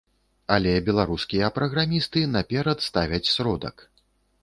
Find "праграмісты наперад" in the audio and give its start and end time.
1.59-2.77